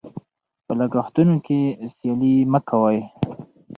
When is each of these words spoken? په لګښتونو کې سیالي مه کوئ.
په 0.65 0.71
لګښتونو 0.79 1.35
کې 1.45 1.59
سیالي 1.97 2.33
مه 2.51 2.59
کوئ. 2.69 2.99